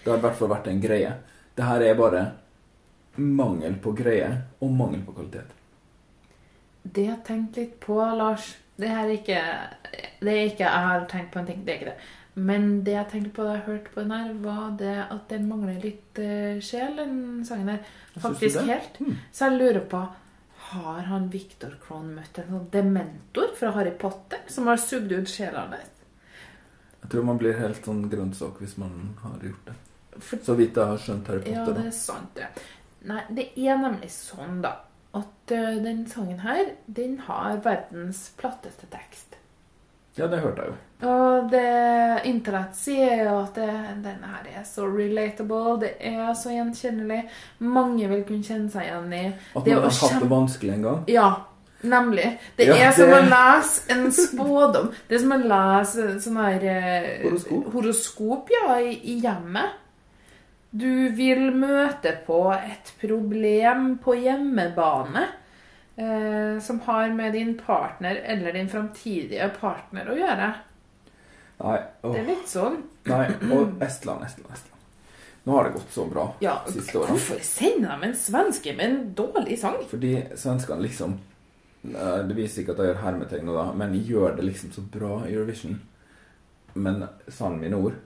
Det 0.00 0.08
hadde 0.08 0.18
i 0.18 0.24
hvert 0.24 0.38
fall 0.38 0.50
vært 0.50 0.70
en 0.72 0.80
greie. 0.82 1.12
Det 1.54 1.66
her 1.68 1.84
er 1.86 1.98
bare 1.98 2.22
mangel 3.20 3.76
på 3.82 3.92
greie 3.96 4.30
og 4.60 4.72
mangel 4.74 5.02
på 5.06 5.16
kvalitet. 5.16 5.56
Det 6.82 7.04
jeg 7.06 7.12
har 7.12 7.24
tenkt 7.26 7.58
litt 7.60 7.76
på, 7.82 7.98
Lars 8.16 8.54
Det 8.80 8.88
er 8.88 9.10
ikke 9.12 9.40
Det 10.22 10.32
er 10.32 10.46
ikke 10.48 10.64
jeg 10.64 10.86
har 10.86 11.04
tenkt 11.10 11.34
på 11.34 11.42
en 11.42 11.50
ting, 11.50 11.60
det 11.64 11.74
er 11.74 11.80
ikke 11.80 11.90
det. 11.92 11.98
Men 12.40 12.84
det 12.86 12.94
jeg 12.94 13.08
tenkte 13.10 13.32
på 13.36 13.44
da 13.44 13.56
jeg 13.56 13.66
hørte 13.66 13.92
på 13.92 14.00
den 14.00 14.14
her, 14.14 14.32
var 14.44 14.70
det 14.78 14.96
at 15.02 15.28
den 15.32 15.48
mangler 15.50 15.80
litt 15.82 16.20
uh, 16.22 16.60
sjel, 16.62 16.94
den 16.96 17.44
sangen 17.44 17.72
her. 17.74 17.80
Faktisk 18.22 18.62
helt. 18.68 19.00
Mm. 19.02 19.16
Så 19.32 19.48
jeg 19.48 19.58
lurer 19.58 19.84
på 19.90 20.04
Har 20.70 21.00
han 21.08 21.26
Victor 21.32 21.74
Krohn 21.82 22.12
møtt 22.14 22.38
en 22.38 22.52
sånn 22.52 22.68
dementor 22.72 23.54
fra 23.58 23.72
Harry 23.74 23.92
Potter 23.98 24.44
som 24.48 24.68
har 24.70 24.78
sugd 24.78 25.12
ut 25.12 25.28
sjela 25.28 25.66
hans? 25.72 25.96
Jeg 27.00 27.10
tror 27.10 27.24
man 27.26 27.40
blir 27.40 27.56
helt 27.58 27.84
sånn 27.84 28.04
grønnsak 28.12 28.60
hvis 28.62 28.76
man 28.78 29.16
har 29.24 29.40
gjort 29.42 29.70
det. 29.70 29.78
For 30.20 30.44
Så 30.44 30.54
vidt 30.58 30.76
jeg 30.76 30.92
har 30.92 31.00
skjønt 31.00 31.30
Harry 31.32 31.42
Potter. 31.42 31.56
Ja, 31.58 31.78
det 31.80 31.86
er 31.88 31.96
sant, 31.96 32.36
det. 32.36 32.50
Nei, 33.08 33.22
det 33.32 33.48
er 33.56 33.78
nemlig 33.80 34.10
sånn, 34.12 34.60
da, 34.62 34.74
at 35.16 35.52
eh, 35.56 35.78
den 35.82 36.02
sangen 36.06 36.40
her, 36.44 36.74
den 36.86 37.18
har 37.26 37.56
verdens 37.64 38.26
platteste 38.36 38.86
tekst. 38.92 39.36
Ja, 40.18 40.26
det 40.26 40.40
hørte 40.42 40.64
jeg 40.66 40.72
jo. 40.72 40.76
Og 41.08 41.46
det 41.52 42.24
Internett 42.28 42.74
sier 42.76 43.22
jo 43.24 43.36
at 43.44 43.54
det, 43.56 43.68
den 44.04 44.24
her 44.26 44.48
er 44.60 44.64
så 44.68 44.84
relatable, 44.90 45.78
det 45.80 45.94
er 46.10 46.34
så 46.36 46.50
gjenkjennelig. 46.52 47.22
Mange 47.64 48.08
vil 48.10 48.24
kunne 48.28 48.44
kjenne 48.44 48.68
seg 48.74 48.88
igjen 48.90 49.14
i 49.16 49.22
At 49.30 49.64
man 49.64 49.78
har 49.86 49.94
hatt 50.02 50.18
det 50.20 50.28
vanskelig 50.34 50.74
en 50.74 50.82
gang. 50.88 51.04
Ja, 51.08 51.28
nemlig. 51.88 52.26
Det 52.58 52.66
Ja, 52.68 52.74
er 52.76 52.90
som 52.92 53.08
det- 53.08 53.20
å 53.22 53.30
lese 53.30 53.94
en 53.96 54.10
spådom. 54.12 54.90
Det 55.08 55.14
er 55.16 55.22
som 55.24 55.32
å 55.32 55.40
lese 55.54 56.08
sånn 56.20 56.36
her 56.42 56.68
eh, 56.74 57.22
Horoskop. 57.24 57.72
horoskop 57.72 58.50
ja, 58.58 58.76
i, 58.82 58.98
i 59.14 59.20
hjemmet. 59.22 59.78
Du 60.70 61.08
vil 61.18 61.48
møte 61.56 62.12
på 62.26 62.40
et 62.54 62.92
problem 63.00 63.96
på 64.04 64.14
hjemmebane 64.20 65.24
eh, 65.98 66.58
som 66.62 66.78
har 66.86 67.10
med 67.16 67.32
din 67.34 67.56
partner 67.58 68.20
eller 68.22 68.54
din 68.54 68.68
framtidige 68.70 69.48
partner 69.60 70.12
å 70.12 70.18
gjøre. 70.18 70.50
Nei, 71.60 71.78
åh, 72.06 72.12
Det 72.14 72.20
er 72.22 72.28
litt 72.30 72.48
sånn. 72.48 72.78
nei. 73.10 73.24
Og 73.50 73.82
Estland, 73.82 74.22
Estland, 74.24 74.52
Estland. 74.54 74.66
Nå 75.44 75.56
har 75.56 75.64
det 75.66 75.72
gått 75.74 75.90
så 75.92 76.04
bra 76.06 76.26
Ja, 76.44 76.58
siste 76.68 76.98
året. 77.00 77.10
hvorfor 77.14 77.38
sender 77.42 77.96
de 77.96 78.06
en 78.10 78.14
svenske 78.16 78.74
med 78.76 78.84
en 78.90 79.14
dårlig 79.16 79.58
sang? 79.58 79.78
Fordi 79.88 80.14
svenskene 80.36 80.84
liksom 80.84 81.14
eh, 81.88 82.18
Det 82.28 82.36
viser 82.36 82.62
ikke 82.62 82.74
at 82.76 82.82
jeg 82.84 82.90
gjør 82.92 83.02
hermetegn 83.02 83.46
nå, 83.48 83.54
da, 83.56 83.72
men 83.72 83.96
gjør 84.04 84.36
det 84.36 84.44
liksom 84.44 84.70
så 84.76 84.84
bra 84.92 85.22
i 85.26 85.32
Eurovision. 85.34 85.80
Men 86.74 87.02
sangen 87.28 87.58
min 87.64 87.74
ord, 87.74 87.96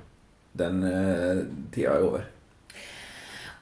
den 0.57 0.83
eh, 0.89 1.43
tida 1.75 1.99
er 1.99 2.07
over. 2.07 2.25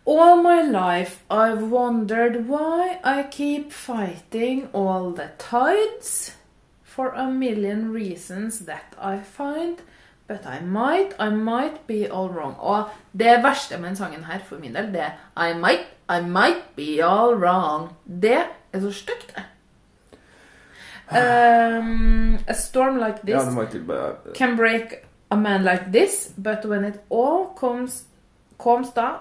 All 0.04 0.42
my 0.42 0.62
life 0.62 1.23
I've 1.30 1.71
wondered 1.71 2.49
why 2.49 2.99
I 3.04 3.23
keep 3.30 3.73
fighting 3.73 4.68
all 4.73 5.12
the 5.12 5.30
tides 5.38 6.35
for 6.82 7.11
a 7.11 7.30
million 7.30 7.92
reasons 7.92 8.61
that 8.61 8.94
I 8.99 9.18
find. 9.18 9.78
But 10.26 10.47
I 10.47 10.61
might, 10.61 11.14
I 11.18 11.30
might 11.30 11.87
be 11.87 12.09
all 12.09 12.28
wrong. 12.28 12.54
Og 12.59 12.90
det 13.12 13.42
verste 13.42 13.78
med 13.78 13.88
den 13.88 13.97
sangen 13.97 14.25
her 14.25 14.38
for 14.38 14.59
min 14.59 14.75
del, 14.75 14.92
det 14.92 15.00
er 15.00 15.12
I 15.37 15.52
might, 15.54 15.87
I 16.09 16.21
might 16.21 16.76
be 16.76 17.04
all 17.04 17.35
wrong. 17.35 17.92
Det 18.23 18.42
er 18.73 18.80
så 18.80 18.92
stygt, 18.92 19.35
det. 19.37 19.42
Um, 21.12 22.38
a 22.49 22.54
storm 22.54 22.97
like 22.97 23.21
this 23.23 23.35
Ja, 23.35 23.78
bare 23.87 24.14
can 24.35 24.56
break 24.56 25.06
a 25.30 25.37
man 25.37 25.62
like 25.62 25.92
this, 25.92 26.32
but 26.38 26.64
when 26.64 26.85
it 26.85 27.00
all 27.11 27.54
comes 27.56 28.04
comes 28.59 28.90
down 28.90 29.18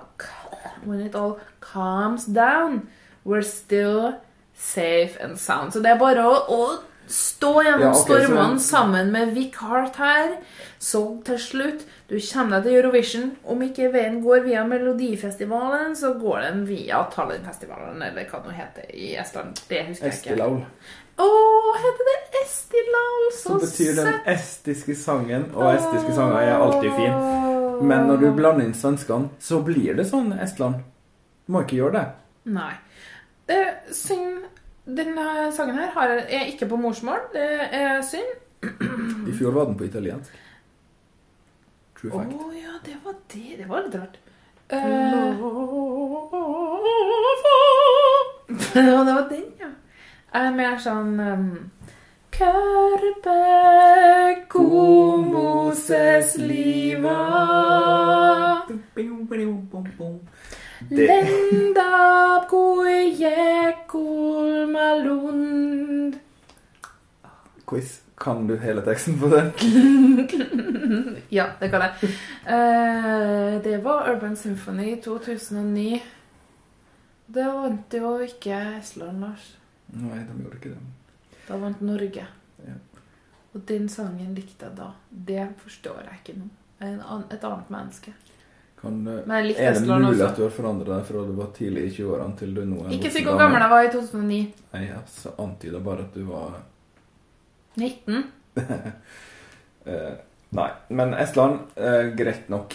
when 0.86 1.00
it 1.06 1.16
all 1.16 1.38
calms 1.62 2.26
down 2.26 2.88
We're 3.24 3.44
still 3.46 4.16
safe 4.56 5.18
and 5.22 5.38
sound. 5.38 5.74
Så 5.74 5.80
det 5.80 5.92
er 5.92 6.00
bare 6.00 6.24
å, 6.26 6.38
å 6.50 6.80
stå 7.08 7.52
gjennom 7.64 7.82
Ja, 7.82 7.90
ok, 7.92 7.98
så- 8.00 8.06
stormene 8.08 8.60
sammen 8.60 9.12
med 9.14 9.34
Vic 9.36 9.56
Hart 9.62 9.96
her. 10.02 10.38
Så 10.82 11.22
til 11.24 11.38
slutt, 11.38 11.84
du 12.10 12.16
kommer 12.34 12.56
deg 12.58 12.64
til 12.64 12.80
Eurovision. 12.80 13.28
Om 13.46 13.62
ikke 13.62 13.92
veien 13.94 14.24
går 14.24 14.42
via 14.48 14.64
Melodifestivalen, 14.66 15.94
så 15.96 16.14
går 16.18 16.42
den 16.48 16.66
via 16.66 17.04
Tallinnfestivalen, 17.14 18.02
eller 18.02 18.26
hva 18.26 18.42
det 18.48 18.58
heter 18.58 18.90
i 18.96 19.12
Estland. 19.22 19.62
Det 19.70 19.86
husker 19.92 20.10
jeg 20.10 20.18
ikke. 20.18 20.34
Estilaul. 20.34 20.66
Å, 21.22 21.30
heter 21.78 22.10
det 22.10 22.18
Estilaul? 22.42 23.32
Så 23.38 23.54
så 23.54 23.60
betyr 23.62 23.96
den 24.02 24.20
estiske 24.26 24.96
sangen, 24.98 25.52
og 25.54 25.76
estiske 25.76 26.16
sanger 26.18 26.42
er 26.42 26.58
alltid 26.58 26.92
fin. 26.98 27.14
Men 27.82 28.08
når 28.08 28.18
du 28.22 28.28
blander 28.38 28.66
inn 28.66 28.74
svenskene, 28.78 29.30
så 29.42 29.62
blir 29.66 29.96
det 29.98 30.06
sånn 30.10 30.32
Estland. 30.40 30.76
Du 31.46 31.54
må 31.56 31.64
ikke 31.66 31.80
gjøre 31.80 31.94
det. 31.98 32.06
Nei. 32.52 32.74
Det, 33.50 33.62
synd 33.96 34.48
Denne 34.86 35.52
sangen 35.54 35.78
her 35.78 35.92
har, 35.94 36.10
er 36.26 36.48
ikke 36.50 36.66
på 36.72 36.78
morsmål. 36.82 37.20
Det 37.36 37.48
er 37.78 38.02
synd. 38.04 38.32
I 39.30 39.34
fjor 39.38 39.54
var 39.56 39.70
den 39.70 39.78
på 39.78 39.86
italiensk. 39.86 40.34
True 42.00 42.12
Å 42.12 42.18
fact. 42.18 42.34
ja, 42.58 42.74
det 42.86 42.98
var 43.06 43.16
det. 43.34 43.58
Det 43.60 43.68
var 43.70 43.86
litt 43.86 43.96
rart. 44.02 44.18
Uh, 44.72 44.78
Ja, 48.76 49.04
det 49.04 49.14
var 49.14 49.28
den, 49.30 49.46
ja. 49.60 49.70
Jeg 50.34 50.48
er 50.48 50.54
mer 50.56 50.78
sånn 50.80 51.20
um, 51.20 51.48
Carpe 52.32 53.38
como 54.52 55.72
ses 55.76 56.38
liva 56.40 57.18
Det, 60.90 61.08
Lenda 61.08 62.46
koe 62.50 63.74
kulmalund 63.88 65.52
quiz. 67.72 68.02
Kan 68.18 68.48
du 68.48 68.58
hele 68.58 68.82
teksten 68.82 69.20
på 69.20 69.28
den? 69.28 69.52
Ja, 71.32 71.46
det 71.60 71.70
kan 71.72 71.82
jeg. 71.86 72.10
Uh, 72.44 73.64
det 73.64 73.78
var 73.84 74.10
Urban 74.12 74.36
Symphony 74.36 74.98
2009. 75.02 76.02
Det 77.32 77.46
vant 77.48 77.96
jo 77.96 78.18
ikke 78.20 78.58
Estland, 78.82 79.24
Lars. 79.24 79.46
Nei, 79.96 80.20
de 80.28 80.36
gjorde 80.42 80.60
ikke 80.60 80.74
det. 80.74 81.38
Da 81.48 81.60
vant 81.62 81.82
Norge. 81.82 82.26
Ja. 82.66 82.76
Og 83.54 83.64
den 83.68 83.88
sangen 83.90 84.36
likte 84.36 84.68
jeg 84.68 84.76
da. 84.82 84.90
Det 85.10 85.48
forstår 85.64 86.04
jeg 86.04 86.20
ikke 86.20 86.40
nå. 86.42 86.50
Jeg 86.82 87.00
er 87.00 87.24
et 87.32 87.48
annet 87.48 87.72
menneske. 87.72 88.14
Kan, 88.82 89.08
eh, 89.08 89.22
er 89.30 89.74
det 89.74 89.82
mulig 89.86 90.10
også. 90.10 90.28
at 90.28 90.40
du 90.40 90.44
har 90.44 90.54
forandret 90.56 90.90
deg 90.90 91.06
fra 91.06 91.26
du 91.28 91.36
var 91.38 91.52
tidlig 91.54 91.84
i 91.86 91.92
20-årene 92.00 92.38
til 92.40 92.56
du 92.56 92.62
nå 92.66 92.80
er 92.86 92.96
Ikke 92.98 93.12
si 93.14 93.22
hvor 93.26 93.38
gammel 93.38 93.62
jeg 93.62 93.74
var 93.76 93.86
i 93.86 93.92
2009. 93.94 94.40
Nei, 94.74 94.82
jeg 94.88 95.04
så 95.14 95.34
antyda 95.44 95.82
bare 95.86 96.08
at 96.08 96.18
du 96.18 96.24
var 96.26 96.56
19. 97.78 98.24
eh, 99.86 100.12
Nei. 100.52 100.72
Men 100.90 101.14
Estland, 101.14 101.60
eh, 101.76 102.10
greit 102.18 102.50
nok. 102.50 102.74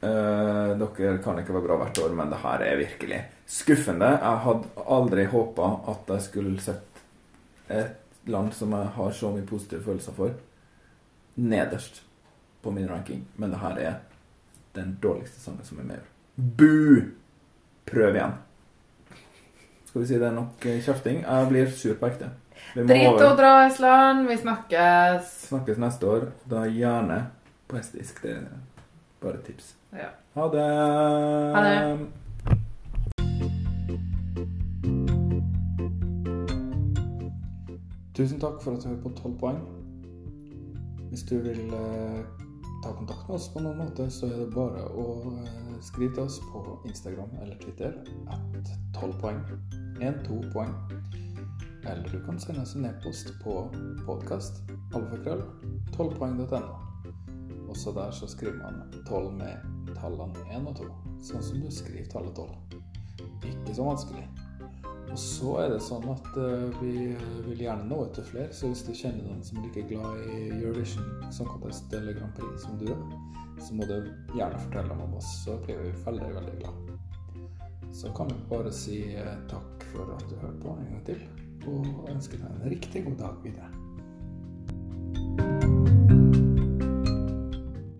Eh, 0.00 0.76
dere 0.80 1.16
kan 1.24 1.40
ikke 1.40 1.56
være 1.56 1.66
bra 1.66 1.78
hvert 1.80 1.98
år, 2.04 2.12
men 2.16 2.30
det 2.30 2.38
her 2.44 2.62
er 2.64 2.78
virkelig 2.78 3.22
skuffende. 3.50 4.12
Jeg 4.20 4.44
hadde 4.44 4.84
aldri 4.86 5.24
håpa 5.32 5.72
at 5.90 6.12
jeg 6.14 6.26
skulle 6.28 6.62
sett 6.62 7.02
et 7.70 8.28
land 8.30 8.54
som 8.54 8.72
jeg 8.76 8.92
har 8.94 9.10
så 9.16 9.32
mye 9.34 9.48
positive 9.48 9.82
følelser 9.84 10.14
for, 10.14 10.36
nederst 11.36 12.02
på 12.62 12.72
min 12.76 12.88
ranking. 12.88 13.26
Men 13.36 13.50
det 13.50 13.60
her 13.64 13.82
er 13.88 13.98
den 14.74 14.98
dårligste 15.02 15.40
sangen 15.40 15.64
som 15.64 15.78
er 15.78 15.88
med 15.88 15.96
i 15.96 15.98
år. 15.98 16.06
Bu! 16.58 17.02
Prøv 17.90 18.14
igjen. 18.14 18.36
Skal 19.84 20.00
vi 20.00 20.06
si 20.06 20.18
det 20.18 20.28
er 20.28 20.36
nok 20.36 20.66
eh, 20.70 20.78
kjefting? 20.84 21.24
Jeg 21.24 21.48
blir 21.50 21.70
sur 21.74 21.96
på 21.98 22.06
ekte. 22.06 22.30
Drit 22.76 23.22
og 23.24 23.36
dra, 23.38 23.66
Estland. 23.66 24.28
Vi 24.28 24.36
snakkes. 24.38 25.32
Snakkes 25.48 25.80
neste 25.82 26.06
år. 26.06 26.28
Da 26.50 26.62
gjerne 26.70 27.24
på 27.66 27.80
estisk. 27.80 28.22
Det 28.22 28.36
er 28.36 28.46
bare 29.22 29.40
et 29.40 29.48
tips. 29.50 29.74
Ja. 29.92 30.12
Ha 30.38 30.46
det. 30.52 30.66
Ha 31.56 31.64
det. 31.66 31.76
Tusen 38.14 38.40
takk 38.40 38.62
for 38.62 38.76
at 38.76 38.84
du 38.84 38.88
hører 38.92 39.02
på 39.02 39.10
12 39.16 39.38
poeng. 39.40 39.60
Hvis 41.10 41.22
du 41.26 41.38
vil 41.42 41.74
eh, 41.74 42.39
ta 42.82 42.92
kontakt 42.96 43.28
med 43.28 43.36
oss 43.36 43.48
på 43.52 43.62
noen 43.62 43.78
måte, 43.82 44.06
så 44.10 44.28
er 44.28 44.38
det 44.42 44.50
bare 44.54 44.84
å 44.96 45.06
eh, 45.32 45.78
skrive 45.84 46.14
til 46.16 46.24
oss 46.24 46.38
på 46.52 46.62
Instagram 46.88 47.32
eller 47.42 47.58
Twitter 47.62 47.96
at 48.32 48.72
12 48.96 49.16
poeng. 49.20 49.40
1-2 50.00 50.40
poeng. 50.54 50.74
Eller 51.84 52.08
du 52.08 52.20
kan 52.24 52.40
sende 52.40 52.64
oss 52.64 52.74
en 52.76 52.88
e-post 52.88 53.32
på 53.44 53.56
podkast 54.06 54.62
alfakrøll 54.96 55.42
12poeng.no. 55.96 56.76
Også 57.70 57.92
der 57.96 58.10
så 58.10 58.28
skriver 58.28 58.58
man 58.62 58.82
12 59.08 59.32
med 59.38 59.94
tallene 59.96 60.46
1 60.50 60.68
og 60.68 60.76
2, 60.80 60.88
sånn 61.30 61.44
som 61.44 61.62
du 61.62 61.70
skriver 61.72 62.08
tallet 62.12 62.36
12. 62.36 62.80
Ikke 63.52 63.76
så 63.76 63.86
vanskelig. 63.86 64.24
Og 65.10 65.18
så 65.18 65.54
er 65.64 65.72
det 65.72 65.80
sånn 65.82 66.06
at 66.12 66.28
eh, 66.38 66.78
vi 66.78 66.92
vil 67.48 67.64
gjerne 67.64 67.88
nå 67.90 67.98
etter 68.06 68.26
flere, 68.28 68.52
så 68.54 68.70
hvis 68.70 68.84
du 68.86 68.92
kjenner 68.94 69.24
noen 69.26 69.42
som 69.42 69.58
er 69.58 69.66
like 69.66 69.82
glad 69.90 70.22
i 70.30 70.36
Eurovision 70.60 71.08
Song 71.34 71.50
Contest 71.50 71.90
eller 71.98 72.14
Grand 72.18 72.34
Prix 72.38 72.66
som 72.66 72.78
du 72.78 72.86
er, 72.94 73.02
så 73.60 73.76
må 73.76 73.88
du 73.90 73.96
gjerne 74.36 74.62
fortelle 74.62 74.88
dem 74.92 75.02
om 75.08 75.18
oss, 75.18 75.32
så 75.42 75.58
blir 75.66 75.82
vi 75.82 75.90
veldig, 76.06 76.30
veldig 76.38 76.56
glad. 76.62 76.94
Så 77.92 78.14
kan 78.14 78.30
vi 78.30 78.38
bare 78.52 78.70
si 78.72 79.02
eh, 79.18 79.34
takk 79.50 79.86
for 79.90 80.14
at 80.14 80.26
du 80.30 80.38
hørte 80.38 80.62
på 80.62 80.78
en 80.78 80.90
gang 80.94 81.04
til, 81.10 81.26
og 81.68 82.08
ønske 82.08 82.38
deg 82.38 82.48
en 82.54 82.70
riktig 82.70 83.04
god 83.10 83.22
dag 83.26 83.44
videre. 83.44 83.79